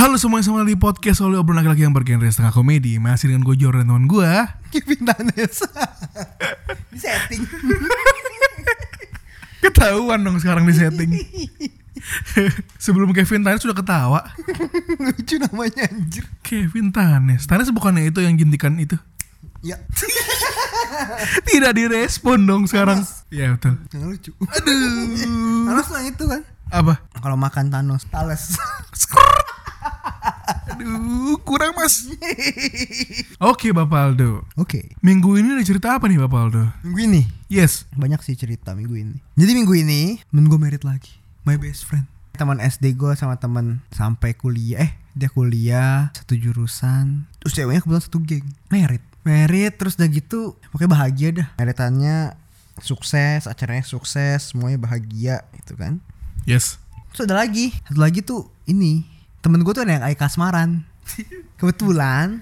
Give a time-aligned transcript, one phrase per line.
[0.00, 3.52] Halo semuanya sama di podcast oleh obrolan laki-laki yang bergenre setengah komedi Masih dengan gue
[3.52, 4.32] Jordan teman gue
[4.72, 5.60] Kevin Danes.
[6.88, 7.44] Di setting.
[9.68, 11.12] Ketahuan dong sekarang di setting
[12.88, 14.24] Sebelum Kevin Tanes sudah ketawa
[15.04, 16.24] Lucu namanya anjir.
[16.40, 18.96] Kevin Tanes Tanes bukannya itu yang jintikan itu
[19.60, 19.76] Ya,
[21.52, 24.32] Tidak direspon dong sekarang Ya betul yang lucu.
[24.48, 26.40] Aduh yang itu kan.
[26.72, 27.04] Apa?
[27.20, 28.56] Kalau makan Thanos, Thales.
[30.80, 32.08] Aduh kurang mas
[33.52, 34.96] Oke Bapak Aldo Oke.
[35.04, 36.64] Minggu ini ada cerita apa nih Bapak Aldo?
[36.80, 39.20] Minggu ini Yes banyak sih cerita minggu ini.
[39.36, 41.12] Jadi minggu ini temen gue merit lagi.
[41.44, 42.08] My best friend.
[42.32, 44.88] Teman SD gue sama teman sampai kuliah.
[44.88, 47.28] Eh dia kuliah satu jurusan.
[47.44, 48.46] Terus ceweknya kebetulan satu geng.
[48.72, 49.04] Merit.
[49.20, 51.48] Merit terus udah gitu pokoknya bahagia dah.
[51.60, 52.40] Meritannya
[52.80, 56.00] sukses, acaranya sukses, semuanya bahagia gitu kan.
[56.48, 59.02] Yes Terus ada lagi, satu lagi tuh ini
[59.40, 60.84] temen gue tuh ada yang kayak kasmaran.
[61.58, 62.40] Kebetulan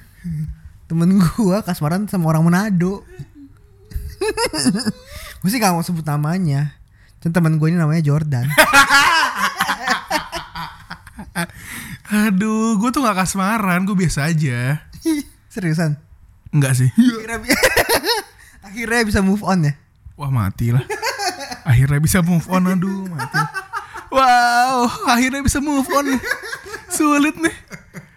[0.88, 3.02] temen gue kasmaran sama orang Manado.
[5.40, 6.74] gue sih gak mau sebut namanya.
[7.18, 8.46] Dan temen gue ini namanya Jordan.
[12.08, 14.80] Aduh gue tuh gak kasmaran Gue biasa aja
[15.52, 16.00] Seriusan?
[16.50, 17.52] Enggak sih Akhirnya, bi-
[18.64, 19.76] akhirnya bisa move on ya.
[20.16, 20.82] Wah mati lah
[21.68, 23.38] Akhirnya bisa move on Aduh mati
[24.08, 26.16] Wow Akhirnya bisa move on.
[26.98, 27.54] Sulit nih.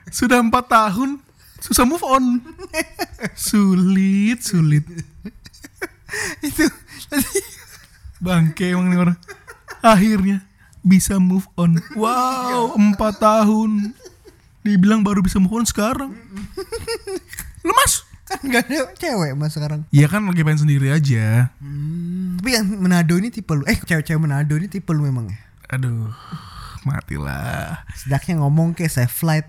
[0.09, 1.21] Sudah empat tahun
[1.61, 2.41] Susah move on.
[3.37, 4.81] Sulit Sulit.
[6.41, 6.65] Itu
[8.17, 9.17] Bangke emang nih orang.
[9.85, 10.41] Akhirnya
[10.81, 11.77] Bisa move on.
[11.93, 13.93] Wow Empat tahun.
[14.65, 16.17] Dibilang baru bisa move on sekarang.
[17.61, 19.83] Lemas kan gak ada cewek mas sekarang.
[19.91, 21.51] Ya kan lagi pengen sendiri aja.
[22.41, 23.61] Tapi yang Manado ini tipe lu.
[23.69, 25.37] Eh cewek-cewek Manado ini tipe lu memang ya.
[25.77, 26.09] Aduh
[26.81, 29.45] Matilah Sedaknya ngomong kayak safe flight.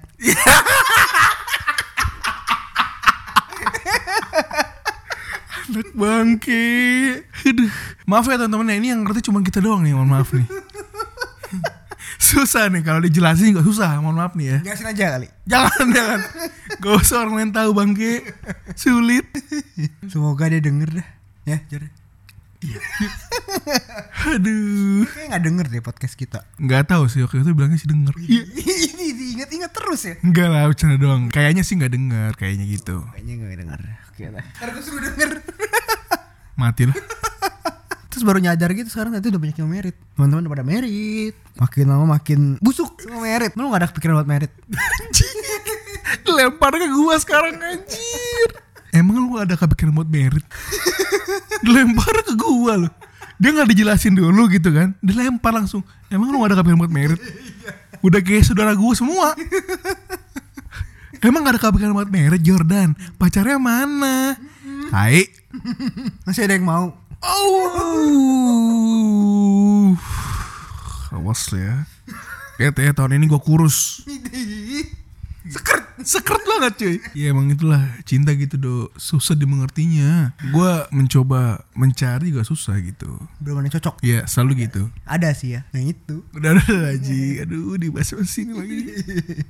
[5.72, 6.64] Anak bangke
[7.48, 7.72] Aduh.
[8.04, 10.44] Maaf ya teman-teman ya Ini yang ngerti cuma kita doang nih Mohon maaf nih
[12.20, 15.28] Susah nih Kalau dijelasin gak susah Mohon maaf nih ya Jelasin aja kali.
[15.48, 16.20] Jangan jangan
[16.82, 18.12] Gak usah orang lain tahu bangke
[18.76, 19.24] Sulit
[20.10, 21.08] Semoga dia denger dah.
[21.42, 21.58] Ya,
[24.32, 26.46] Aduh Kayaknya gak denger deh podcast kita.
[26.62, 28.42] Gak tahu sih Waktu itu bilangnya sih denger Iya
[28.94, 30.14] Ini diingat-ingat terus ya.
[30.22, 33.80] Enggak lah bercanda doang Kayaknya sih gak denger Kayaknya gitu Kayaknya gak denger.
[34.12, 34.44] Oke lah.
[34.46, 35.30] Ntar gue suruh denger.
[36.60, 36.96] Mati lah
[38.12, 39.96] Terus baru nyadar gitu sekarang itu udah banyak yang merit.
[40.12, 41.32] Teman-teman udah pada merit.
[41.56, 43.56] Makin lama makin busuk sama merit.
[43.56, 44.52] Lu gak ada kepikiran buat merit?
[46.28, 48.48] Lempar ke gua sekarang anjir
[48.92, 50.44] Emang lu ada kepikiran buat merit?
[51.64, 52.92] Dilempar ke gua loh
[53.40, 54.92] Dia gak dijelasin dulu gitu kan?
[55.00, 55.80] Dilempar langsung.
[56.12, 57.16] Emang lu gak ada kepikiran buat merit?
[58.04, 59.32] Udah kayak saudara gua semua.
[61.26, 62.92] Emang gak ada kepikiran buat merit Jordan?
[63.16, 64.36] Pacarnya mana?
[64.92, 65.24] Hai.
[66.28, 66.92] Masih ada yang mau?
[67.22, 67.72] Oh
[71.16, 71.88] Awas ya.
[72.60, 74.04] Lihat ya tahun ini gua kurus.
[75.48, 76.96] Sekert Sekert banget cuy.
[77.14, 80.34] Ya emang itulah Cinta gitu do Susah dimengertinya.
[80.50, 83.18] Gua mencoba Mencari juga susah gitu.
[83.40, 83.94] Belum ada yang cocok.
[84.04, 84.92] Ya selalu gitu.
[85.08, 85.66] Ada sih ya.
[85.74, 86.16] Yang itu.
[86.36, 87.22] Udah udah Haji.
[87.46, 88.80] Aduh dibahas sini lagi.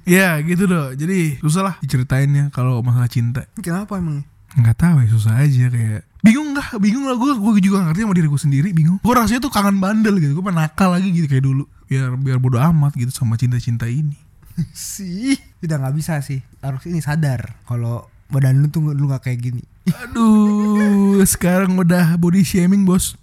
[0.07, 3.49] Ya gitu do Jadi susah lah diceritainnya Kalau masalah cinta.
[3.61, 4.25] Kenapa emang?
[4.53, 6.05] nggak tahu ya susah aja kayak.
[6.21, 6.77] Bingung nggak?
[6.77, 8.69] Bingung lah gue gue juga nggak ngerti sama diri gue sendiri.
[8.77, 8.99] Bingung.
[9.01, 10.37] Gue rasanya tuh kangen bandel gitu.
[10.37, 11.65] Gue pengen nakal lagi gitu kayak dulu.
[11.89, 14.17] Biar biar bodo amat gitu sama cinta cinta ini
[14.77, 15.37] sih.
[15.63, 16.41] Udah gak bisa sih.
[16.61, 17.57] Harus ini sadar.
[17.69, 19.63] Kalau badan lu tuh lu gak kayak gini.
[20.07, 23.19] aduh sekarang udah body shaming bos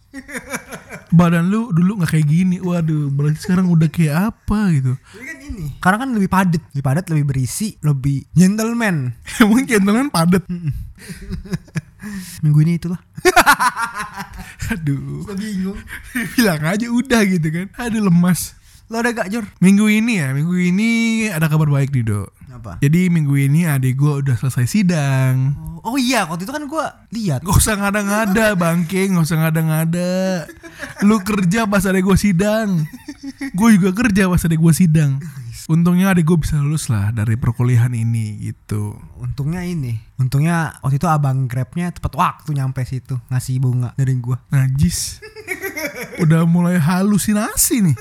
[1.10, 5.38] badan lu dulu nggak kayak gini waduh berarti sekarang udah kayak apa gitu Jadi kan
[5.40, 5.66] ini.
[5.82, 9.16] Karena kan lebih padat, lebih padat, lebih berisi, lebih gentleman.
[9.42, 10.46] emang gentleman padat
[12.44, 13.02] Minggu ini itulah.
[14.70, 15.80] aduh bingung.
[16.38, 18.59] bilang aja udah gitu kan aduh lemas
[18.90, 19.46] Lo ada gak Jor?
[19.62, 20.90] minggu ini ya minggu ini
[21.30, 22.82] ada kabar baik nih dok Apa?
[22.82, 27.08] jadi minggu ini adik gue udah selesai sidang Oh, oh iya, waktu itu kan gua
[27.08, 27.40] lihat.
[27.40, 30.44] Gak usah ngada-ngada bangke Gak usah ngada-ngada
[31.08, 32.84] Lu kerja pas ada gue sidang
[33.56, 35.24] Gue juga kerja pas ada gue sidang
[35.70, 38.98] Untungnya adik gue bisa lulus lah dari perkuliahan ini gitu.
[39.22, 44.42] Untungnya ini, untungnya waktu itu abang grabnya tepat waktu nyampe situ ngasih bunga dari gua.
[44.50, 45.22] Najis.
[46.26, 47.96] Udah mulai halusinasi nih.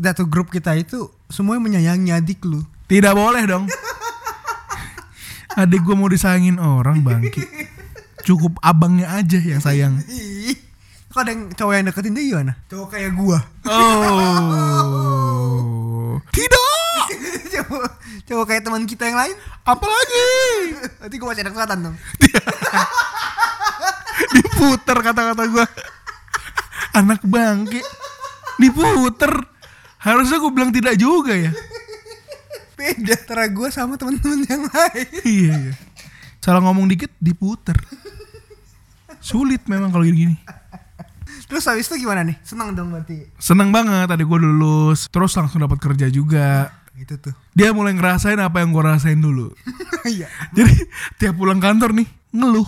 [0.00, 2.64] Tuh grup kita itu semuanya menyayangi adik lu.
[2.88, 3.68] Tidak boleh dong.
[5.60, 7.42] Adik gue mau disayangin orang bangki.
[8.24, 10.00] Cukup abangnya aja yang sayang.
[11.10, 12.54] Kok ada yang cowok yang deketin dia gimana?
[12.70, 13.42] Cowok kayak gua.
[13.66, 15.02] Oh.
[16.36, 17.02] Tidak.
[17.50, 17.82] cowok,
[18.30, 19.34] cowok kayak teman kita yang lain.
[19.66, 20.22] Apalagi
[21.02, 21.96] Nanti gua masih ada kesempatan dong.
[24.38, 25.66] diputer kata-kata gue.
[26.94, 27.82] Anak bangke.
[28.62, 29.34] Diputer.
[30.00, 31.52] Harusnya gue bilang tidak juga ya.
[32.80, 35.08] Beda antara gua sama teman-teman yang lain.
[35.20, 35.74] Iya, iya.
[36.40, 37.76] Salah ngomong dikit diputer.
[39.20, 40.40] Sulit memang kalau gini.
[41.44, 42.40] Terus habis itu gimana nih?
[42.40, 43.28] Senang dong berarti.
[43.36, 46.72] Seneng banget tadi gue lulus, terus langsung dapat kerja juga.
[46.96, 47.36] Itu tuh.
[47.52, 49.52] Dia mulai ngerasain apa yang gue rasain dulu.
[50.00, 50.32] Iya.
[50.56, 50.88] Jadi
[51.20, 52.64] tiap pulang kantor nih ngeluh.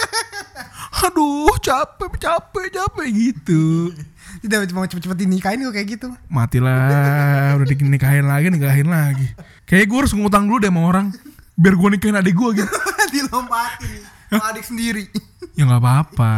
[1.04, 3.92] Aduh capek capek capek gitu.
[4.40, 6.08] Tidak mau cepet-cepet dinikahin kok kayak gitu.
[6.26, 9.26] Matilah udah dinikahin lagi nikahin lagi.
[9.68, 11.06] Kayak gue harus ngutang dulu deh sama orang
[11.54, 12.72] biar gue nikahin adik gue gitu.
[13.14, 14.00] Dilompatin
[14.32, 15.04] sama adik sendiri.
[15.58, 16.34] Ya nggak apa-apa.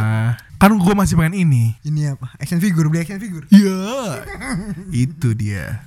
[0.59, 1.79] Kan gue masih pengen ini.
[1.85, 2.33] Ini apa?
[2.39, 3.45] Action figure, beli action figure.
[3.47, 4.19] Ya,
[4.91, 5.85] itu dia.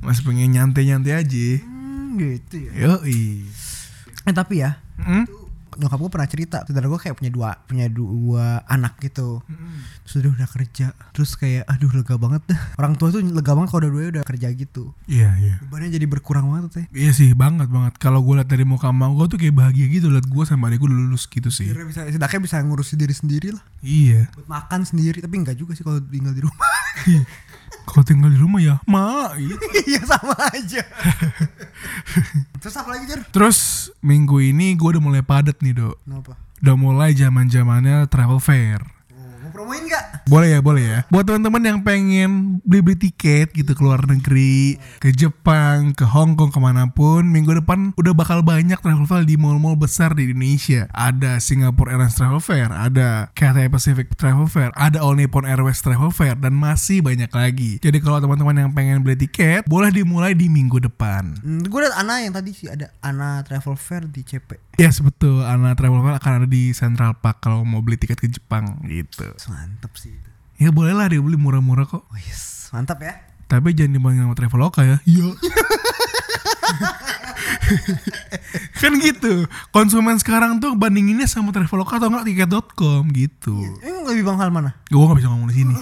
[0.00, 1.48] Masih pengen nyantai-nyantai aja.
[1.60, 2.72] Hmm, gitu ya.
[2.88, 3.44] Yoi.
[4.24, 5.26] Eh tapi ya, Hmm?
[5.76, 9.42] Nyokap gue pernah cerita saudara gue kayak punya dua punya dua anak gitu
[10.02, 13.68] terus udah udah kerja terus kayak aduh lega banget dah orang tua tuh lega banget
[13.68, 15.54] kalau udah dua udah kerja gitu Iya, iya.
[15.60, 17.94] bebannya jadi berkurang banget teh Iya sih banget banget.
[17.96, 20.78] Kalau gue liat dari muka emak gue tuh kayak bahagia gitu liat gue sama adik
[20.78, 21.68] gue lulus gitu sih.
[21.68, 24.32] Kira bisa setidaknya bisa ngurusin diri sendiri lah Iya.
[24.32, 26.68] buat makan sendiri tapi enggak juga sih kalau tinggal di rumah
[27.84, 28.80] Kalau tinggal di rumah ya,
[29.36, 29.60] gitu.
[29.92, 30.82] iya sama aja
[32.64, 33.20] terus apa lagi Jar?
[33.28, 33.58] Terus
[34.00, 36.00] minggu ini gue udah mulai padat nih dok.
[36.00, 36.32] kenapa
[36.64, 38.80] Udah mulai zaman zamannya travel fair.
[39.64, 40.98] Promoin nggak Boleh ya, boleh ya.
[41.12, 46.48] Buat teman-teman yang pengen beli-beli tiket gitu ke luar negeri, ke Jepang, ke Hong Kong,
[46.48, 50.88] ke mana pun, minggu depan udah bakal banyak travel fair di mall-mall besar di Indonesia.
[50.96, 56.08] Ada Singapore Airlines Travel Fair, ada Cathay Pacific Travel Fair, ada All Nippon Airways Travel
[56.08, 57.76] Fair, dan masih banyak lagi.
[57.84, 61.36] Jadi kalau teman-teman yang pengen beli tiket, boleh dimulai di minggu depan.
[61.40, 65.46] hmm, gue liat Ana yang tadi sih ada Ana Travel Fair di CP Yes, betul.
[65.46, 69.30] Ana Travel Fair akan ada di Central Park kalau mau beli tiket ke Jepang gitu.
[69.54, 72.02] Mantap sih itu Ya boleh lah dia beli murah-murah kok.
[72.06, 72.70] oh, yes.
[72.74, 73.14] mantap ya
[73.46, 74.98] Tapi jangan dibandingin sama Traveloka ya.
[75.04, 75.30] Iya.
[78.80, 79.44] kan gitu.
[79.68, 83.54] Konsumen sekarang tuh bandinginnya sama Traveloka atau enggak tiket.com gitu.
[83.84, 84.72] Emang lebih mahal mana?
[84.88, 85.74] Gue gak bisa ngomong di sini.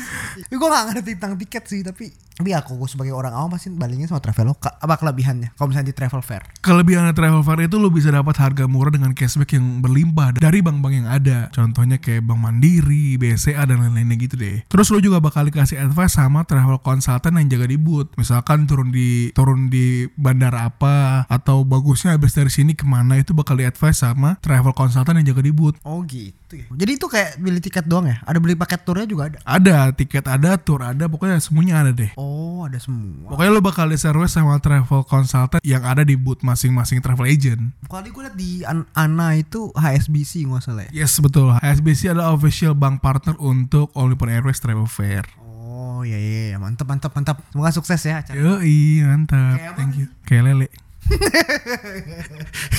[0.52, 3.72] ya, gue gak ngerti tentang tiket sih tapi tapi aku gue sebagai orang awam pasti
[3.72, 7.88] bandingin sama Traveloka apa kelebihannya kalau misalnya di travel fair Kelebihan Travel Fair itu lo
[7.88, 11.46] bisa dapat harga murah dengan cashback yang berlimpah dari bank-bank yang ada.
[11.54, 14.66] Contohnya kayak Bank Mandiri, BCA dan lain-lainnya gitu deh.
[14.66, 18.10] Terus lo juga bakal dikasih advice sama travel consultant yang jaga di booth.
[18.18, 23.30] Misalkan turun di turun di bandara apa atau bagusnya habis dari sini ke mana itu
[23.30, 25.78] bakal di advice sama travel consultant yang jaga di booth.
[25.86, 29.30] oh gitu ya jadi itu kayak beli tiket doang ya ada beli paket turnya juga
[29.30, 32.10] ada Ada tiket ada, tour ada, pokoknya semuanya ada deh.
[32.18, 32.25] oh
[32.62, 37.24] ada semua Pokoknya lo bakal diservis sama travel consultant yang ada di booth masing-masing travel
[37.24, 37.70] agent.
[37.84, 41.50] kalau gue liat di An- Ana itu HSBC nggak salah ya Yes betul.
[41.52, 45.24] HSBC adalah official bank partner untuk All Nippon Airways Travel Fair.
[45.48, 46.56] oh iya iya iya.
[46.56, 49.56] mantap mantap mantap semoga sukses ya acara Yoi mantap.
[49.56, 50.06] Kayak Thank you.
[50.22, 50.68] Kayak lele.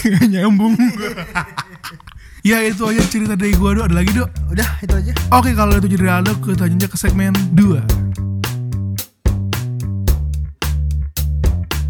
[0.04, 0.76] Gak nyambung.
[2.48, 3.86] ya itu aja cerita dari gua dok.
[3.88, 4.30] Ada lagi dok?
[4.48, 8.37] udah itu aja Oke kalau itu jadi Aldo kita lanjut ke segmen 2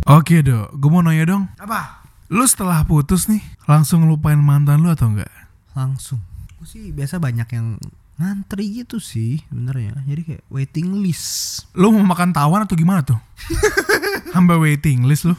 [0.07, 1.43] Oke dok, gue mau nanya dong.
[1.59, 2.07] Apa?
[2.31, 5.27] Lu setelah putus nih, langsung ngelupain mantan lu atau enggak?
[5.77, 6.17] langsung.
[6.57, 7.77] Gue sih biasa banyak yang
[8.17, 9.99] ngantri gitu sih sebenarnya.
[10.09, 11.67] Jadi kayak waiting list.
[11.77, 13.19] Lu mau makan tawan atau gimana tuh?
[14.33, 15.37] Sampai waiting list lu.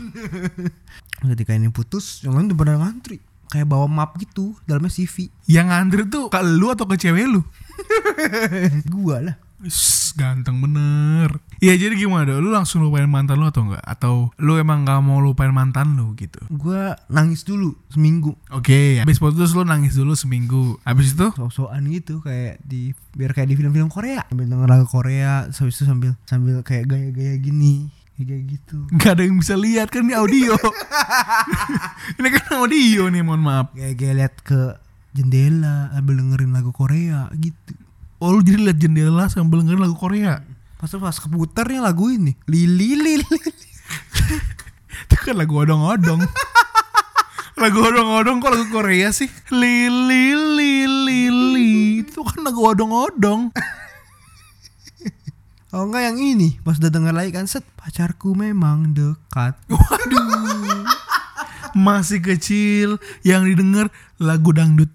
[1.19, 3.19] Ketika ini putus yang lain udah pada ngantri.
[3.49, 7.41] Kayak bawa map gitu dalamnya CV Yang ngantri tuh ke lu atau ke cewek lu?
[8.93, 9.37] gua lah.
[10.15, 12.39] Ganteng bener Iya jadi gimana dok?
[12.39, 13.83] Lu langsung lupain mantan lu atau enggak?
[13.83, 16.39] Atau lu emang gak mau lupain mantan lu gitu?
[16.49, 21.27] gua nangis dulu seminggu Oke, habis putus lu nangis dulu seminggu Habis itu?
[21.35, 25.83] sok-sokan gitu kayak di biar kayak di film-film Korea sambil denger lagu Korea habis itu
[25.83, 30.55] sambil sambil kayak gaya-gaya gini kayak gitu Gak ada yang bisa lihat kan ini audio
[32.19, 34.79] Ini kan audio nih mohon maaf gaya-gaya lihat ke
[35.11, 37.75] jendela sambil dengerin lagu Korea gitu
[38.19, 40.43] Oh lu jadi liat jendela sambil dengerin lagu Korea
[40.79, 43.27] Pas pas keputernya lagu ini Lili lili
[45.11, 46.23] Itu kan lagu odong-odong.
[47.63, 49.27] lagu odong-odong kok lagu Korea sih?
[49.51, 51.71] Lili lili li.
[52.07, 53.51] Itu kan lagu odong-odong.
[55.69, 60.89] Oh enggak yang ini Pas udah denger lagi kan set Pacarku memang dekat Waduh.
[61.77, 64.89] Masih kecil yang didengar lagu dangdut.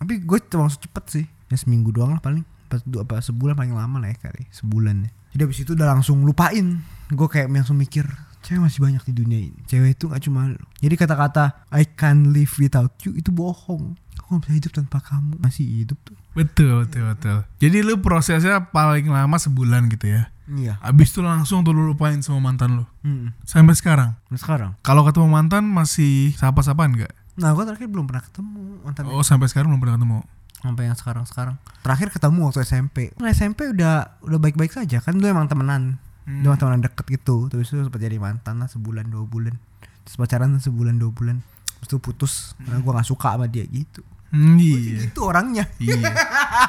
[0.00, 3.74] Tapi gue termasuk cepet sih Ya seminggu doang lah paling Pas dua apa sebulan paling
[3.74, 7.78] lama lah ya kali Sebulan ya Jadi abis itu udah langsung lupain Gue kayak langsung
[7.78, 8.06] mikir
[8.42, 12.30] Cewek masih banyak di dunia ini Cewek itu gak cuma lu Jadi kata-kata I can't
[12.30, 16.84] live without you Itu bohong Aku gak bisa hidup tanpa kamu Masih hidup tuh Betul,
[16.84, 17.38] betul, betul.
[17.56, 20.28] Jadi lu prosesnya paling lama sebulan gitu ya.
[20.46, 22.84] Iya Abis itu langsung tuh lu lupain sama mantan lu.
[23.08, 23.32] hmm.
[23.48, 24.20] Sampai sekarang.
[24.28, 27.08] Nah sekarang Kalau ketemu mantan masih sapa-sapaan nggak?
[27.40, 30.20] Nah gue terakhir belum pernah ketemu mantan Oh sampai sekarang belum pernah ketemu.
[30.66, 35.30] Sampai yang sekarang-sekarang Terakhir ketemu waktu SMP Nah SMP udah udah baik-baik saja Kan dulu
[35.30, 36.42] emang temenan Hmm.
[36.42, 39.54] Dia emang temenan deket gitu Terus itu sempat jadi mantan lah sebulan dua bulan
[40.02, 41.38] Terus pacaran sebulan dua bulan
[41.78, 44.02] Terus itu putus Karena gue gak suka sama dia gitu
[44.34, 45.06] Hmm, iya.
[45.06, 46.02] Itu orangnya iya.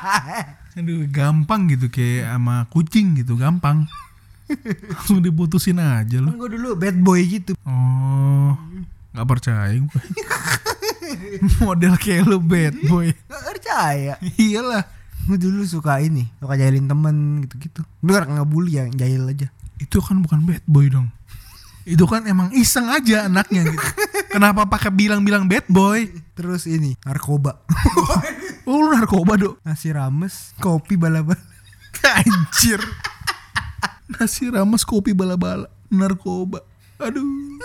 [0.77, 3.89] Aduh gampang gitu kayak sama kucing gitu gampang.
[4.93, 6.29] Langsung diputusin aja lu.
[6.29, 8.53] Kan gue dulu bad boy gitu Oh
[9.09, 10.01] nggak percaya gue.
[11.65, 13.09] Model kayak lu bad boy.
[13.77, 14.83] Percaya Iyalah.
[15.29, 20.01] Gue dulu suka ini Suka jahilin temen gitu-gitu Gue gak ngebully ya Jahil aja Itu
[20.01, 21.13] kan bukan bad boy dong.
[21.85, 23.87] Itu kan emang iseng aja anaknya gitu.
[24.33, 26.09] Kenapa pakai bilang-bilang bad boy?
[26.33, 27.61] Terus ini Narkoba
[28.67, 29.61] Oh lu narkoba dok.
[29.61, 31.37] Nasi rames Kopi bala-bala
[32.25, 32.81] Anjir.
[34.17, 36.65] Nasi rames kopi bala-bala narkoba.
[36.97, 37.61] Aduh.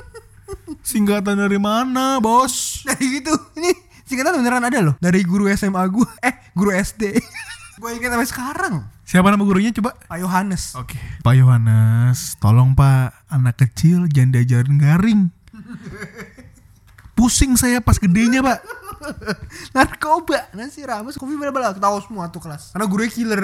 [0.85, 2.85] Singkatan dari mana, Bos?
[2.85, 7.16] Nah gitu Ini singkatan beneran ada loh Dari guru SMA gue Eh guru SD
[7.81, 8.75] Gue ingat sampai sekarang
[9.09, 9.97] Siapa nama gurunya coba?
[9.97, 11.00] Pak Yohanes Oke.
[11.25, 15.21] Pak Yohanes, tolong Pak, anak kecil jangan diajarin garing.
[17.19, 18.64] Pusing saya pas gedenya, Pak.
[19.76, 23.42] Narkoba Nasi rames Kopi bala-bala Ketawa semua tuh kelas Karena gurunya killer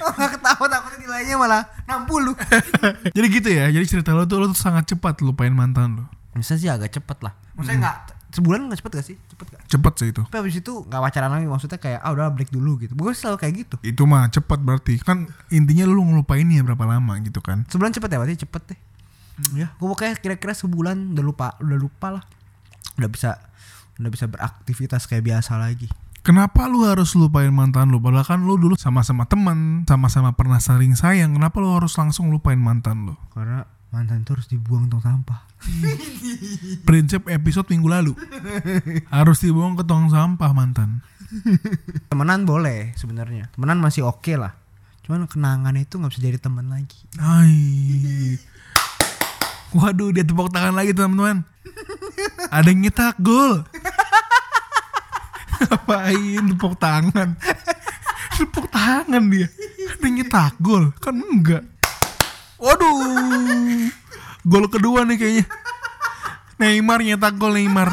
[0.00, 3.68] Oh, Gak ketawa takutnya nilainya malah 60 Jadi gitu ya.
[3.68, 6.04] Jadi cerita lo tuh lo tuh sangat cepat lupain mantan lo.
[6.32, 7.96] Bisa sih agak cepet lah Maksudnya gak
[8.34, 9.16] Sebulan gak cepet gak sih?
[9.30, 9.62] Cepet gak?
[9.70, 10.22] Cepet sih itu.
[10.26, 13.36] Tapi abis itu gak pacaran lagi Maksudnya kayak Ah udah break dulu gitu Gue selalu
[13.38, 14.98] kayak gitu Itu mah cepat berarti.
[14.98, 17.62] Kan intinya lu ngelupainnya berapa lama gitu kan.
[17.70, 18.78] Sebulan cepet ya berarti cepet deh
[19.54, 22.24] Ya gue pokoknya kira-kira sebulan Udah lupa Udah lupa lah
[22.98, 23.38] Udah bisa
[24.02, 25.86] Udah bisa beraktivitas kayak biasa lagi
[26.24, 28.00] Kenapa lu harus lupain mantan lu?
[28.00, 31.36] Padahal kan lu dulu sama-sama teman, sama-sama pernah saling sayang.
[31.36, 33.14] Kenapa lu harus langsung lupain mantan lu?
[33.36, 35.46] Karena mantan itu harus dibuang tong sampah
[36.88, 38.12] Prinsip episode minggu lalu.
[39.08, 41.00] harus dibuang ke tong sampah mantan.
[42.10, 44.54] Temenan boleh sebenarnya Temenan masih oke lah
[45.02, 48.38] Cuman kenangan itu gak bisa jadi teman lagi Hai.
[49.74, 51.42] Waduh, dia tepuk tangan lagi teman-teman.
[52.46, 53.66] Ada yang nyetak gol.
[55.66, 57.28] Ngapain tepuk tangan?
[58.38, 59.50] tepuk tangan dia.
[59.98, 60.94] Ada yang nyetak gol.
[61.02, 61.66] Kan enggak.
[62.64, 63.92] Waduh.
[64.48, 65.44] Gol kedua nih kayaknya.
[66.56, 67.92] Neymar nyetak gol Neymar.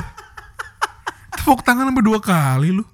[1.35, 2.85] Tepuk tangan sampai dua kali lu.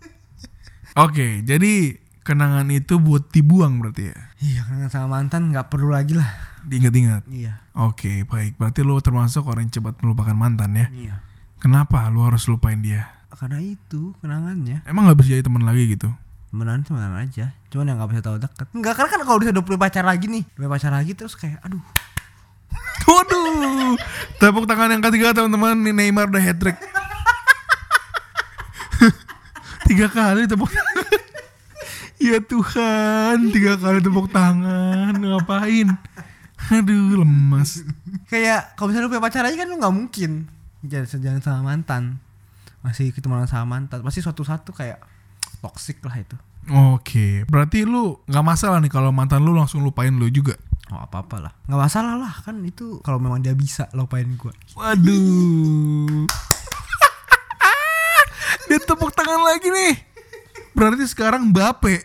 [0.98, 4.18] Oke, jadi kenangan itu buat dibuang berarti ya.
[4.38, 6.30] Iya kenangan sama mantan gak perlu lagi lah
[6.66, 7.26] Diingat-ingat.
[7.30, 8.58] Iya Oke, baik.
[8.58, 10.88] Berarti lu termasuk orang yang cepat melupakan mantan ya.
[10.90, 11.16] Iya
[11.58, 13.10] Kenapa lu harus lupain dia?
[13.34, 16.10] Karena itu kenangannya Emang gak bisa jadi teman lagi gitu?
[16.50, 19.66] Temenan temenan aja Cuman yang gak bisa tahu deket Enggak karena kan kalau bisa udah
[19.66, 21.84] punya pacar lagi nih Punya pacar lagi terus kayak aduh
[23.08, 23.96] Waduh,
[24.36, 25.80] tepuk tangan yang ketiga teman-teman.
[25.80, 26.76] Nih Neymar udah hat trick.
[29.88, 30.68] tiga kali tepuk
[32.28, 35.16] ya Tuhan, tiga kali tepuk tangan.
[35.16, 35.88] Ngapain?
[36.68, 37.88] Aduh, lemas.
[38.28, 40.52] Kayak kalau misalnya lu punya pacar aja kan lu gak mungkin
[40.84, 42.20] Jangan sejalan sama mantan
[42.84, 45.00] Masih ketemu sama mantan Pasti suatu satu kayak
[45.64, 46.36] Toxic lah itu
[46.68, 50.60] Oke, berarti lu nggak masalah nih kalau mantan lu langsung lupain lu juga.
[50.88, 56.24] Oh apa-apa lah Gak masalah lah Kan itu kalau memang dia bisa lupain gue Waduh.
[58.72, 59.96] Dia tepuk tangan lagi nih.
[60.76, 62.04] Berarti sekarang Mbappe.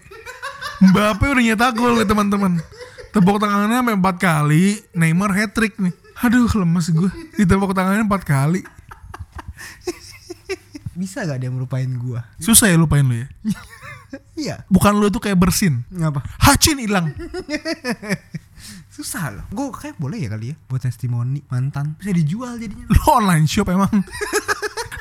[0.82, 2.62] Mbappe udah nyetak gol nih teman-teman.
[3.10, 4.78] Tepuk tangannya sampai empat kali.
[4.94, 5.94] Neymar hat trick nih.
[6.22, 7.10] Aduh lemes gue.
[7.34, 8.62] Ditepuk tangannya empat kali.
[10.94, 13.26] Bisa gak dia melupain gue Susah ya lupain lu ya.
[14.36, 15.84] Iya Bukan lu tuh kayak bersin.
[15.88, 16.20] Ngapa?
[16.40, 17.12] Hacin hilang.
[18.92, 23.00] Susah loh Gue kayak boleh ya kali ya Buat testimoni mantan Bisa dijual jadinya Lu
[23.08, 23.90] online shop emang.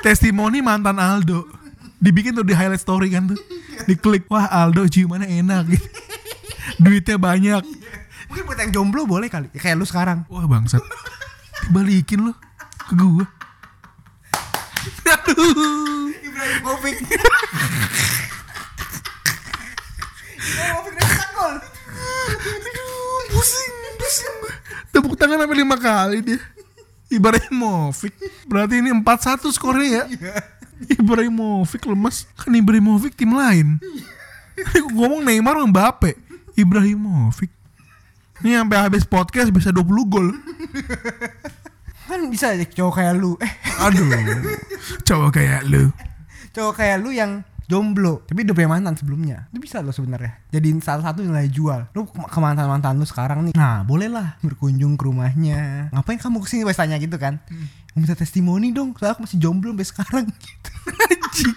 [0.02, 1.46] Testimoni mantan Aldo.
[2.02, 3.38] Dibikin tuh di highlight story kan tuh.
[3.86, 5.86] Diklik, wah Aldo ciumannya enak gitu.
[6.82, 7.62] Duitnya banyak.
[8.26, 9.46] Mungkin buat yang jomblo boleh kali.
[9.54, 10.26] Kayak lu sekarang.
[10.26, 10.82] Wah bangsat.
[11.70, 12.34] Dibalikin lo
[12.90, 13.24] ke gua.
[15.06, 16.10] Aduh.
[16.18, 16.98] Ibrahim Movik.
[23.32, 24.36] Pusing pusing
[24.92, 26.40] tepuk tangan sampai lima kali dia.
[27.12, 28.14] Ibrahimovic.
[28.48, 30.04] Berarti ini 4-1 skornya ya?
[30.98, 33.76] Ibrahimovic lemas kan Ibrahimovic tim lain.
[34.96, 36.16] Ngomong Neymar sama Mbappe.
[36.56, 37.52] Ibrahimovic.
[38.42, 40.28] Ini sampai habis podcast bisa 20 gol.
[42.10, 43.38] Kan bisa aja cowok kayak lu.
[43.38, 44.08] Eh, aduh.
[45.06, 45.94] Cowok kayak lu.
[46.52, 48.22] Cowok kayak lu yang jomblo.
[48.26, 49.50] Tapi udah punya mantan sebelumnya.
[49.50, 50.42] Itu bisa lo sebenarnya.
[50.50, 51.90] Jadiin salah satu nilai jual.
[51.94, 53.54] Lu ke mantan mantan lu sekarang nih.
[53.54, 55.90] Nah bolehlah berkunjung ke rumahnya.
[55.94, 57.38] Ngapain kamu ke sini Wes tanya gitu kan.
[57.92, 58.94] Mau minta testimoni dong.
[58.98, 60.70] Soalnya aku masih jomblo sampai sekarang gitu.
[60.88, 61.56] Anjing.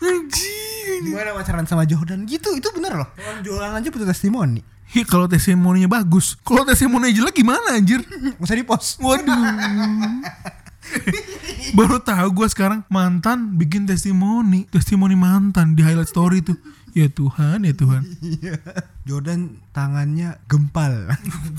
[0.00, 0.60] Anjing
[1.00, 3.08] gimana pacaran sama Jordan gitu itu bener loh.
[3.16, 4.60] Orang jualan aja butuh testimoni.
[4.90, 6.34] Hi, kalau testimoninya bagus.
[6.42, 8.02] Kalau testimoninya jelek gimana anjir?
[8.42, 9.30] Usah di post Waduh.
[11.78, 16.58] Baru tahu gue sekarang mantan bikin testimoni, testimoni mantan di highlight story tuh.
[16.90, 18.02] Ya Tuhan, ya Tuhan.
[18.18, 18.58] Iya.
[19.06, 21.06] Jordan tangannya gempal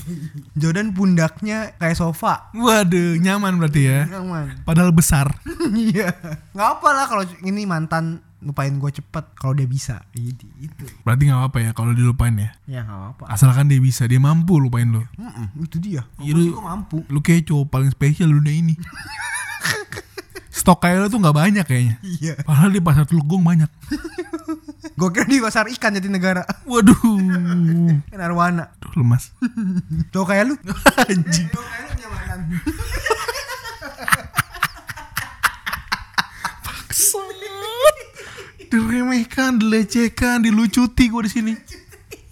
[0.60, 4.00] Jordan pundaknya kayak sofa Waduh, nyaman berarti ya.
[4.08, 4.64] Nyaman.
[4.68, 5.32] Padahal besar.
[5.72, 6.12] Iya.
[6.52, 10.02] Nggak apa lah kalau ini mantan lupain gue cepet kalau dia bisa.
[10.10, 10.84] Jadi itu.
[11.02, 12.50] Berarti nggak apa-apa ya kalau dilupain ya.
[12.66, 13.24] Ya nggak apa.
[13.26, 15.06] Asalkan dia bisa, dia mampu lupain lo.
[15.14, 16.02] Mm-mm, itu dia.
[16.16, 17.06] Gue lu- mampu.
[17.06, 18.74] Lu kayak cowok paling spesial dunia ini.
[20.52, 21.96] Stok kayak lo tuh nggak banyak kayaknya.
[22.02, 22.34] Iya.
[22.42, 23.70] Padahal di pasar Teluk Gong banyak.
[24.98, 26.44] Gue kira di pasar ikan jadi negara.
[26.66, 26.94] Waduh.
[28.06, 28.70] Kan arwana.
[28.76, 29.32] Aduh, lemas.
[30.12, 30.54] Cowok kayak lu.
[31.08, 31.48] Anjing.
[31.48, 32.38] Cowok kayak lu punya mantan.
[36.92, 37.30] Kesat.
[38.72, 41.52] Diremehkan, dilecehkan, dilucuti gue di sini.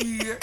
[0.00, 0.40] Iya.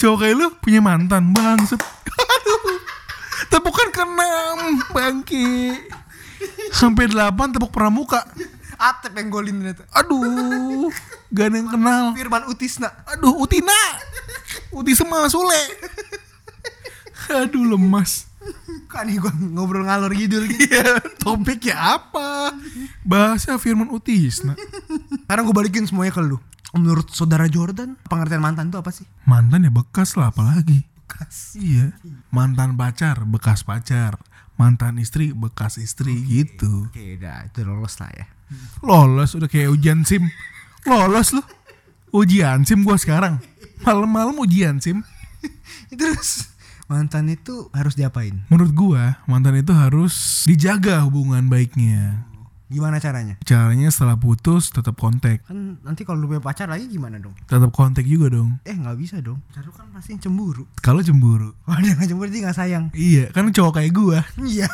[0.00, 1.76] Cowok kayak lu punya mantan, bangset.
[2.08, 2.80] Aduh.
[3.52, 5.76] Tepukan ke enam, bangki.
[6.72, 8.24] Sampai delapan tepuk pramuka.
[8.80, 9.84] Atep yang golin ternyata.
[9.92, 10.88] Aduh,
[11.28, 12.04] gak ada yang kenal.
[12.16, 12.88] Firman Utisna.
[13.04, 13.76] Aduh, Utina.
[14.72, 15.60] Uti sama Sule.
[17.44, 18.28] Aduh, lemas.
[18.88, 20.44] Kan nih gue ngobrol ngalor gitu.
[20.44, 22.56] Iya, topiknya apa?
[23.04, 24.56] Bahasa Firman Utisna.
[25.26, 26.38] Sekarang gue balikin semuanya ke lu.
[26.70, 29.10] Menurut saudara Jordan, pengertian mantan itu apa sih?
[29.26, 30.86] Mantan ya bekas lah apalagi.
[31.02, 31.58] Bekas.
[31.58, 31.98] Iya.
[32.30, 34.22] Mantan pacar, bekas pacar.
[34.54, 36.86] Mantan istri, bekas istri gitu.
[36.86, 38.26] Oke, udah itu lolos lah ya.
[38.86, 40.30] Lolos udah kayak ujian SIM.
[40.86, 41.42] Lolos lu.
[42.14, 43.42] Ujian SIM gua sekarang.
[43.82, 45.02] Malam-malam ujian SIM.
[45.90, 46.54] Terus
[46.86, 48.46] mantan itu harus diapain?
[48.46, 52.30] Menurut gua, mantan itu harus dijaga hubungan baiknya.
[52.66, 53.38] Gimana caranya?
[53.46, 55.38] Caranya setelah putus tetap kontak.
[55.46, 57.30] Kan nanti kalau lu punya pacar lagi gimana dong?
[57.46, 58.58] Tetap kontak juga dong.
[58.66, 59.38] Eh nggak bisa dong.
[59.46, 60.66] Pacar lu kan pasti cemburu.
[60.82, 61.54] Kalau cemburu.
[61.70, 62.84] Wah dia nggak cemburu dia nggak sayang.
[62.90, 64.18] Iya, kan cowok kayak gua.
[64.42, 64.66] Iya.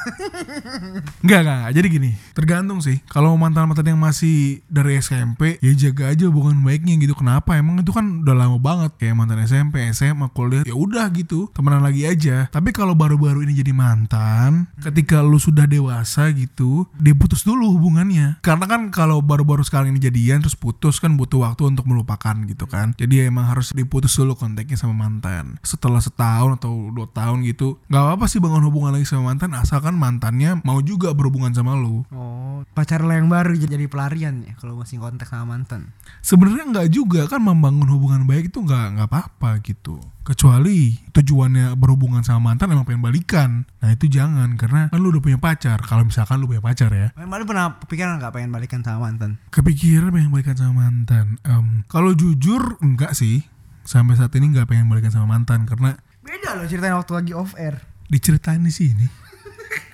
[1.20, 1.72] Enggak, enggak, enggak.
[1.76, 2.96] Jadi gini, tergantung sih.
[3.12, 7.12] Kalau mantan-mantan yang masih dari SMP, ya jaga aja hubungan baiknya gitu.
[7.12, 7.60] Kenapa?
[7.60, 10.64] Emang itu kan udah lama banget kayak mantan SMP, SMA, kuliah.
[10.64, 12.48] Ya udah gitu, temenan lagi aja.
[12.48, 18.38] Tapi kalau baru-baru ini jadi mantan, ketika lu sudah dewasa gitu, diputus dulu hubungannya.
[18.46, 22.70] Karena kan kalau baru-baru sekarang ini jadian terus putus kan butuh waktu untuk melupakan gitu
[22.70, 22.94] kan.
[22.94, 25.58] Jadi emang harus diputus dulu kontaknya sama mantan.
[25.66, 29.98] Setelah setahun atau dua tahun gitu, nggak apa-apa sih bangun hubungan lagi sama mantan asalkan
[29.98, 32.06] mantannya mau juga berhubungan sama lu.
[32.14, 35.90] Oh, pacar lo yang baru jadi pelarian ya kalau masih kontak sama mantan.
[36.22, 39.98] Sebenarnya nggak juga kan membangun hubungan baik itu nggak nggak apa-apa gitu.
[40.22, 43.50] Kecuali tujuannya berhubungan sama mantan emang pengen balikan.
[43.82, 45.82] Nah itu jangan karena kan lu udah punya pacar.
[45.82, 49.42] Kalau misalkan lu punya pacar ya, Malu pernah kepikiran nggak pengen balikan sama mantan?
[49.50, 51.42] kepikiran pengen balikan sama mantan.
[51.42, 53.42] Em, kalau jujur enggak sih.
[53.82, 57.58] Sampai saat ini nggak pengen balikan sama mantan karena Beda loh ceritain waktu lagi off
[57.58, 57.82] air.
[58.06, 59.06] diceritain di sini.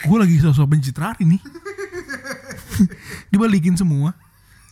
[0.05, 1.41] Gue lagi sosok pencitraan ini.
[3.33, 4.13] Dibalikin semua.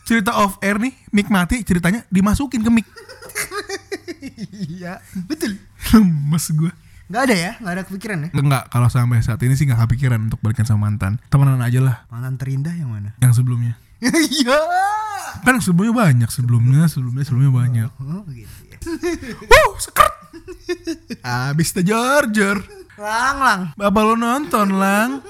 [0.04, 2.86] Cerita off air nih, mic mati ceritanya dimasukin ke mic.
[4.50, 5.56] Iya, betul.
[5.94, 6.72] Lemes gue.
[7.06, 8.28] Nggak ada ya, nggak ada kepikiran ya.
[8.34, 11.22] Enggak, kalau sampai saat ini sih nggak kepikiran untuk balikan sama mantan.
[11.30, 13.14] Temenan aja lah Mantan terindah yang mana?
[13.22, 13.78] yang sebelumnya.
[14.02, 14.58] Iya.
[15.40, 17.90] Kan sebelumnya banyak, sebelumnya, sebelumnya, sebelumnya banyak.
[18.02, 18.78] Oh gitu ya.
[19.40, 20.14] Wuh, sekert.
[21.22, 22.28] Habis tuh jor
[22.96, 23.60] Lang lang.
[23.76, 25.20] Bapak lo nonton lang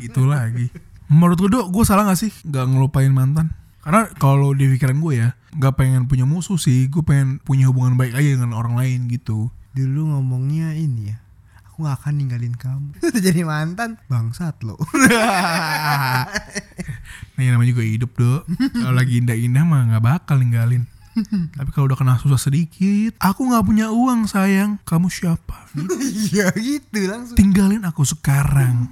[0.00, 0.72] Itu lagi
[1.10, 5.28] Menurut gue Gue salah gak sih Gak ngelupain mantan Karena kalau di pikiran gue ya
[5.56, 9.50] Gak pengen punya musuh sih Gue pengen punya hubungan baik aja dengan orang lain gitu
[9.70, 11.18] Dulu ngomongnya ini ya.
[11.70, 12.90] Aku gak akan ninggalin kamu.
[13.24, 14.76] jadi mantan, bangsat lo.
[17.34, 20.84] Nah yang namanya juga hidup dok Kalau lagi indah-indah mah gak bakal ninggalin
[21.58, 24.78] Tapi kalau udah kena susah sedikit, aku nggak punya uang sayang.
[24.86, 25.66] Kamu siapa?
[26.30, 27.36] Iya gitu langsung.
[27.36, 28.90] Tinggalin aku sekarang.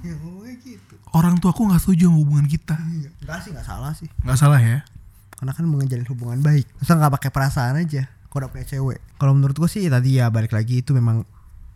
[1.09, 2.77] Orang tua aku nggak setuju sama hubungan kita.
[2.77, 4.07] Enggak sih, enggak salah sih.
[4.21, 4.85] Nggak salah ya?
[5.33, 6.69] Karena kan menjalin hubungan baik.
[6.77, 8.05] Masa nggak pakai perasaan aja.
[8.29, 8.99] Kalau udah punya cewek.
[9.17, 11.25] Kalau menurut gua sih tadi ya balik lagi itu memang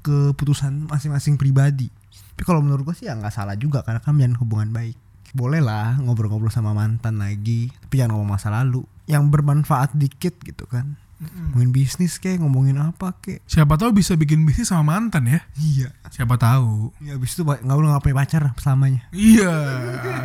[0.05, 1.89] keputusan masing-masing pribadi.
[2.13, 4.93] Tapi kalau menurut gua sih ya nggak salah juga karena kan menjalin hubungan baik.
[5.33, 8.85] Boleh lah ngobrol-ngobrol sama mantan lagi, tapi jangan ngomong masa lalu.
[9.09, 10.93] Yang bermanfaat dikit gitu kan.
[11.23, 13.39] Ngomongin bisnis kek, ngomongin apa kek.
[13.45, 15.39] Siapa tahu bisa bikin bisnis sama mantan ya?
[15.55, 15.89] Iya.
[16.09, 16.91] Siapa tahu?
[16.99, 19.01] Ya abis itu nggak boleh nggak punya pacar selamanya.
[19.13, 19.53] Iya,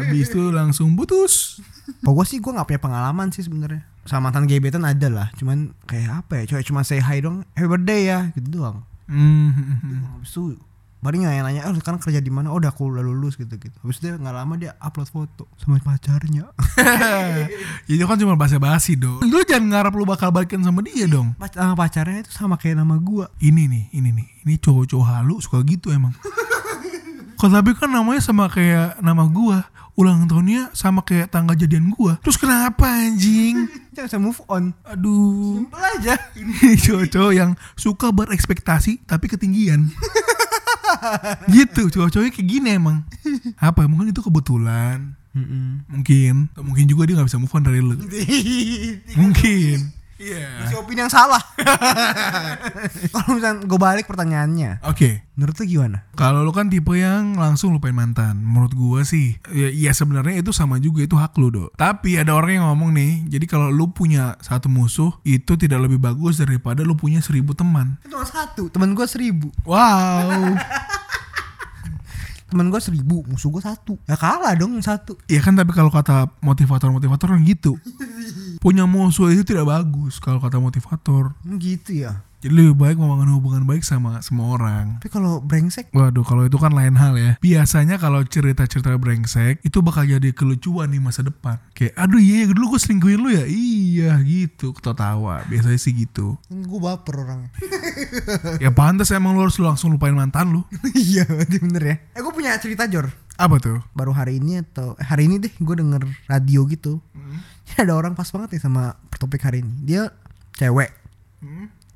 [0.02, 1.60] habis itu langsung putus.
[2.04, 6.24] Pokoknya sih gue gak punya pengalaman sih sebenarnya sama mantan gebetan ada lah cuman kayak
[6.24, 9.52] apa ya cuma cuma say hi dong happy birthday ya gitu doang Hmm.
[10.16, 10.56] habis itu
[10.98, 14.02] paling nanya-nanya oh sekarang kerja di mana oh udah aku udah lulus gitu gitu habis
[14.02, 16.50] itu dia nggak lama dia upload foto sama pacarnya
[17.90, 19.20] itu kan cuma basa-basi dong.
[19.24, 21.34] Lu jangan ngarep lu bakal balikan sama dia dong.
[21.50, 24.26] Sama pacarnya itu sama kayak nama gua Ini nih, ini nih.
[24.46, 26.14] Ini cowok-cowok halu suka gitu emang.
[27.38, 29.66] Kok tapi kan namanya sama kayak nama gua.
[29.98, 32.22] Ulang tahunnya sama kayak tanggal jadian gua.
[32.22, 33.66] Terus kenapa anjing?
[33.94, 35.58] jangan bisa move on Aduh.
[35.58, 39.90] simple aja Ini cowok-cowok yang suka berekspektasi tapi ketinggian.
[41.54, 43.04] gitu, cowok-cowoknya kayak gini emang.
[43.58, 43.84] Apa?
[43.86, 45.18] Mungkin itu kebetulan.
[45.88, 46.50] Mungkin.
[46.52, 47.94] Atau Mungkin juga dia gak bisa move on dari lu.
[49.20, 49.97] Mungkin.
[50.18, 50.66] Iya.
[50.66, 51.38] Masih opini yang salah
[53.14, 55.22] kalau misalnya gue balik pertanyaannya Oke.
[55.38, 58.42] menurut lu gimana Kalau lu kan tipe yang langsung lupain mantan.
[58.42, 61.78] Menurut gua sih, ya, ya sebenarnya itu sama juga itu hak lu, Dok.
[61.78, 66.02] Tapi ada orang yang ngomong nih, jadi kalau lu punya satu musuh, itu tidak lebih
[66.02, 68.02] bagus daripada lu punya seribu teman.
[68.10, 70.58] cuma satu teman gue seribu Wow.
[72.48, 75.92] teman gue seribu musuh gue satu ya kalah dong yang satu ya kan tapi kalau
[75.92, 77.76] kata motivator-motivator kan gitu.
[78.58, 81.32] Punya musuh itu tidak bagus kalau kata motivator.
[81.58, 84.96] gitu ya Jadi lebih baik membangun hubungan baik sama semua orang.
[84.96, 87.34] tapi kalau brengsek Waduh, kalau itu kan lain hal ya.
[87.38, 91.58] Biasanya kalau cerita-cerita brengsek itu bakal jadi kelucuan di masa depan.
[91.72, 93.42] Kayak, aduh iya dulu gue selingkuhin lu ya.
[93.44, 95.42] Iya gitu, ketawa.
[95.44, 96.38] Biasanya sih gitu.
[96.46, 97.50] gue baper orangnya
[98.64, 100.62] Ya pantas emang lu harus langsung lupain mantan lu.
[100.94, 103.82] iya bener ya eh gue punya cerita Jor Apa tuh?
[103.92, 107.02] baru hari ini atau eh, hari ini deh gue denger radio gitu
[107.66, 110.02] Jadi ada orang pas banget nih sama topik hari ini dia
[110.54, 110.90] cewek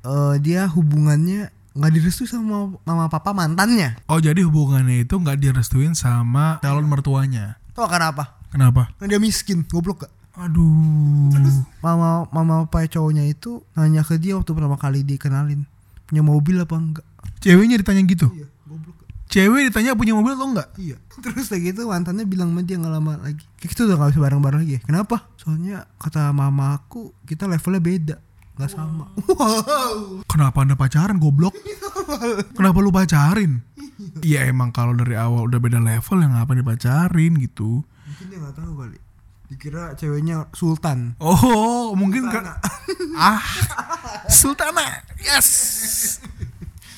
[0.03, 5.95] Eh, dia hubungannya nggak direstui sama mama papa mantannya Oh jadi hubungannya itu nggak direstuin
[5.95, 7.57] sama calon mertuanya.
[7.71, 8.93] tau karena apa Kenapa?
[8.95, 11.33] karena dia miskin goblok gak Aduh.
[11.79, 15.65] mama mama papa cowoknya itu nanya ke dia waktu pertama kali dikenalin
[16.05, 17.05] punya mobil apa enggak
[17.39, 18.27] Ceweknya ditanya gitu.
[18.31, 20.69] iya goblok Cewek ditanya punya mobil atau enggak?
[20.77, 21.01] Iya.
[21.25, 23.41] Terus kayak gitu mantannya bilang sama dia nggak lama lagi.
[23.57, 24.73] Kayak gitu udah gak bisa bareng-bareng lagi.
[24.77, 24.81] ya.
[24.85, 25.25] Kenapa?
[25.41, 28.15] Soalnya kata mama aku kita levelnya beda.
[28.53, 29.09] Gak sama.
[29.33, 30.21] Wow.
[30.29, 31.57] Kenapa anda pacaran goblok?
[32.53, 33.65] Kenapa lu pacarin?
[34.21, 37.81] Iya emang kalau dari awal udah beda level yang ngapain dipacarin gitu.
[37.81, 38.97] Mungkin dia nggak tahu kali.
[39.49, 41.17] Dikira ceweknya sultan.
[41.17, 42.57] Oh mungkin kan
[43.17, 43.41] ah
[44.29, 45.49] Sultana yes.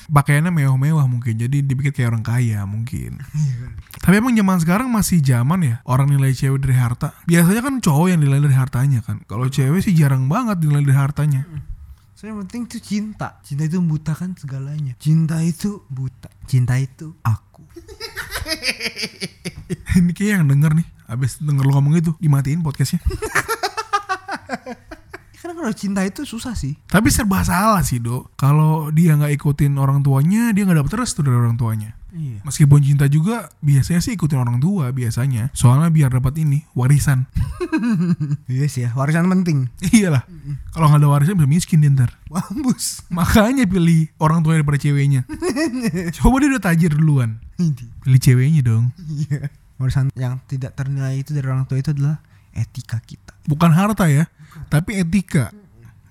[0.06, 3.18] Pakaiannya mewah-mewah mungkin jadi dipikir kayak orang kaya mungkin.
[4.04, 7.10] Tapi emang zaman sekarang masih zaman ya orang nilai cewek dari harta.
[7.26, 9.18] Biasanya kan cowok yang nilai dari hartanya kan.
[9.26, 11.42] Kalau cewek sih jarang banget nilai dari hartanya.
[12.14, 13.28] Soalnya yang penting itu cinta.
[13.42, 14.94] Cinta itu membutakan segalanya.
[14.96, 16.30] Cinta itu buta.
[16.46, 17.66] Cinta itu aku.
[19.98, 20.86] Ini kayak yang denger nih.
[21.10, 23.02] Abis denger lu ngomong itu dimatiin podcastnya.
[25.46, 26.74] Karena kalau cinta itu susah sih.
[26.90, 28.34] Tapi serba salah sih dok.
[28.34, 31.94] Kalau dia nggak ikutin orang tuanya, dia nggak dapet restu dari orang tuanya.
[32.10, 32.42] Iya.
[32.42, 35.54] Meskipun cinta juga, biasanya sih ikutin orang tua biasanya.
[35.54, 37.30] Soalnya biar dapat ini warisan.
[38.50, 38.90] Iya sih ya.
[38.98, 39.70] Warisan penting.
[39.94, 40.26] Iyalah.
[40.74, 42.10] Kalau nggak ada warisan bisa miskin dia ntar.
[42.26, 43.06] Mampus.
[43.06, 45.30] Makanya pilih orang tua daripada ceweknya.
[46.18, 47.38] Coba dia udah tajir duluan.
[48.02, 48.90] Pilih ceweknya dong.
[48.98, 49.46] Iya.
[49.78, 52.18] Warisan yang tidak ternilai itu dari orang tua itu adalah
[52.50, 53.36] etika kita.
[53.46, 54.26] Bukan harta ya,
[54.68, 55.52] tapi etika.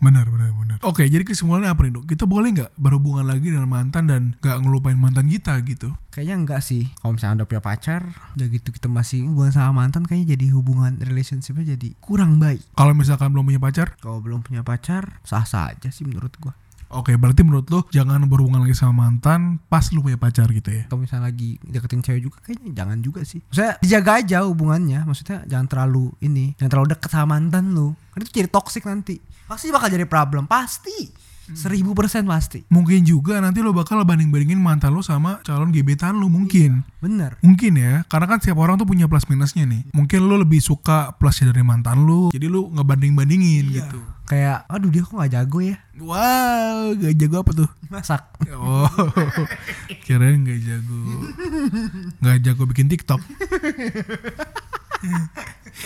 [0.04, 0.78] Benar, benar, benar.
[0.86, 2.06] Oke, jadi kesimpulannya apa nih dok?
[2.06, 5.96] Kita boleh nggak berhubungan lagi dengan mantan dan nggak ngelupain mantan kita gitu?
[6.12, 6.91] Kayaknya enggak sih.
[7.00, 8.02] Kalau misalnya udah punya pacar,
[8.38, 12.62] udah gitu kita masih hubungan sama mantan, kayaknya jadi hubungan relationshipnya jadi kurang baik.
[12.76, 16.54] Kalau misalkan belum punya pacar, Kalau belum punya pacar, sah-sah aja sih menurut gua.
[16.93, 20.84] Oke, berarti menurut lo jangan berhubungan lagi sama mantan pas lu punya pacar gitu ya?
[20.86, 23.41] Kalau misalnya lagi deketin cewek juga, kayaknya jangan juga sih.
[23.41, 25.00] Maksudnya dijaga aja hubungannya.
[25.04, 27.98] Maksudnya jangan terlalu ini, jangan terlalu deket sama mantan lu.
[28.13, 29.17] Karena itu jadi toxic nanti.
[29.50, 31.25] Pasti bakal jadi problem, pasti.
[31.53, 32.65] Seribu persen pasti.
[32.73, 36.81] Mungkin juga nanti lo bakal banding-bandingin mantan lo sama calon gebetan lo mungkin.
[36.97, 37.38] Bener.
[37.45, 39.86] Mungkin ya, karena kan setiap orang tuh punya plus minusnya nih.
[39.93, 44.01] Mungkin lo lebih suka plusnya dari mantan lo, jadi lo ngebanding-bandingin gitu.
[44.25, 45.77] Kayak, aduh dia kok gak jago ya?
[46.01, 47.69] Wow, gak jago apa tuh?
[47.93, 48.25] Masak.
[48.58, 48.89] Oh,
[50.10, 51.01] kirain gak jago.
[52.25, 53.21] Gak jago bikin TikTok.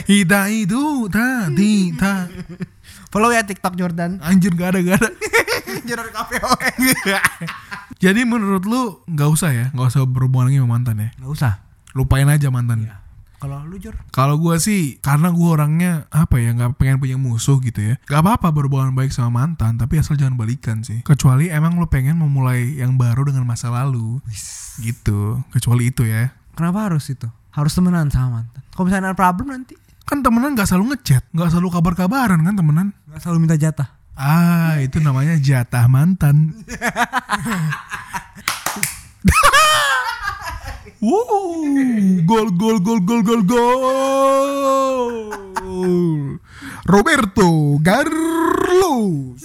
[0.07, 2.31] Ita itu tadi ta.
[3.09, 4.21] Follow ya TikTok Jordan.
[4.21, 5.09] Anjir gak ada gak ada.
[5.89, 6.49] Jordan KPO.
[8.03, 11.09] Jadi menurut lu nggak usah ya, nggak usah berhubungan lagi sama mantan ya.
[11.19, 11.53] Gak usah.
[11.97, 12.85] Lupain aja mantan.
[13.39, 13.95] Kalau lu Jor?
[14.11, 17.95] Kalau gua sih karena gua orangnya apa ya nggak pengen punya musuh gitu ya.
[18.05, 21.01] Gak apa-apa berhubungan baik sama mantan, tapi asal jangan balikan sih.
[21.01, 24.21] Kecuali emang lu pengen memulai yang baru dengan masa lalu.
[24.79, 25.39] Gitu.
[25.49, 26.35] Kecuali itu ya.
[26.53, 27.25] Kenapa harus itu?
[27.55, 28.61] Harus temenan sama mantan.
[28.75, 29.88] Kalau misalnya ada problem nanti.
[30.09, 32.97] Kan temenan nggak selalu ngechat, nggak selalu kabar-kabaran kan temenan.
[33.13, 33.93] Gak selalu minta jatah.
[34.17, 36.49] Ah, itu namanya jatah mantan.
[40.99, 41.63] Wow,
[42.27, 45.15] gol gol gol gol gol gol.
[46.83, 49.39] Roberto Carlos.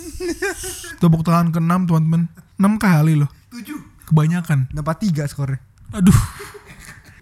[0.98, 2.26] Tepuk tangan ke-6 teman-teman.
[2.58, 3.30] 6 kali loh.
[3.54, 3.78] Tujuh.
[4.10, 4.66] Kebanyakan.
[4.74, 5.62] Dapat tiga skornya.
[5.94, 6.18] Aduh.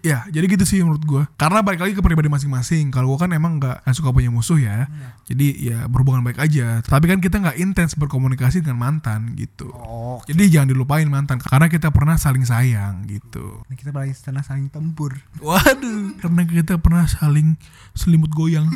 [0.03, 1.23] Ya, jadi gitu sih menurut gua.
[1.39, 2.91] Karena balik lagi ke pribadi masing-masing.
[2.91, 4.91] Kalau gua kan emang nggak suka punya musuh ya.
[5.23, 6.83] Jadi ya berhubungan baik aja.
[6.83, 9.71] Tapi kan kita nggak intens berkomunikasi dengan mantan gitu.
[9.71, 10.19] Oh.
[10.27, 13.63] Jadi jangan dilupain mantan karena kita pernah saling sayang gitu.
[13.63, 15.15] Nah, kita setengah saling tempur.
[15.39, 17.55] Waduh, karena kita pernah saling
[17.95, 18.67] selimut goyang.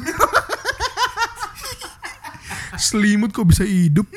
[2.80, 4.08] selimut kok bisa hidup?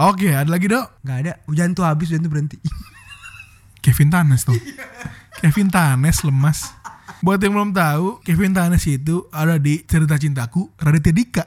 [0.00, 0.98] Oke, ada lagi dok.
[1.06, 1.32] Gak ada.
[1.46, 2.58] Hujan tuh habis, hujan tuh berhenti.
[3.80, 4.56] Kevin Tanes tuh.
[5.40, 6.76] Kevin Tanes lemas.
[7.20, 11.44] Buat yang belum tahu, Kevin Tanes itu ada di cerita cintaku Raditya Dika.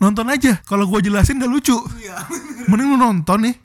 [0.00, 0.60] Nonton aja.
[0.64, 1.76] Kalau gua jelasin gak lucu.
[2.68, 3.56] Mending lu nonton nih.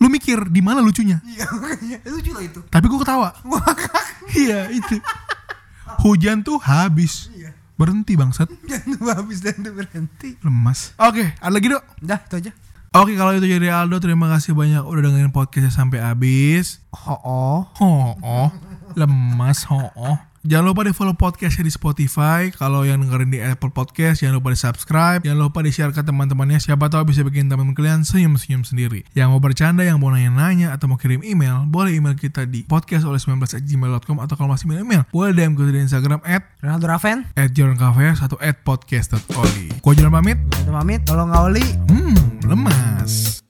[0.00, 1.20] Lu mikir di mana lucunya.
[1.24, 2.00] Iya.
[2.08, 2.60] Lucu lah itu.
[2.68, 3.28] Tapi gua ketawa.
[4.32, 4.96] iya itu.
[6.00, 7.28] Hujan tuh habis.
[7.36, 7.52] Iya.
[7.76, 8.48] Berhenti bangsat.
[8.48, 10.40] Hujan tuh habis dan tuh berhenti.
[10.40, 10.96] Lemas.
[10.96, 11.84] Oke, ada lagi dok.
[12.00, 12.52] Udah, itu aja.
[12.92, 16.84] Oke, kalau itu jadi Aldo, terima kasih banyak udah dengerin podcastnya sampai habis.
[16.92, 17.60] Oh, oh.
[17.80, 18.48] Oh, oh,
[18.92, 20.20] lemas, oh, oh.
[20.44, 22.52] Jangan lupa di follow podcastnya di Spotify.
[22.52, 25.24] Kalau yang dengerin di Apple Podcast, jangan lupa di subscribe.
[25.24, 26.60] Jangan lupa di share ke teman-temannya.
[26.60, 29.08] Siapa tahu bisa bikin teman kalian senyum-senyum sendiri.
[29.16, 33.08] Yang mau bercanda, yang mau nanya-nanya, atau mau kirim email, boleh email kita di podcast
[33.08, 37.24] oleh 19gmail.com atau kalau masih email, email boleh DM kita di Instagram at Ronaldo Raven.
[37.40, 39.80] at Cafe atau at podcast.oli.
[39.80, 40.36] Gua jalan pamit.
[40.68, 41.00] Udah pamit.
[41.06, 41.64] Tolong Oli.
[41.86, 43.42] Hmm, lemas.